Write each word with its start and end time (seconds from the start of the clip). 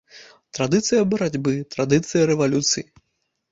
Традыцыя 0.57 1.01
барацьбы, 1.11 1.53
традыцыя 1.77 2.25
рэвалюцыі. 2.33 2.85